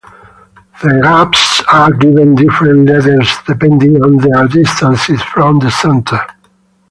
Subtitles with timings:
[0.81, 6.25] The gaps are given different letters depending on their distance from the center.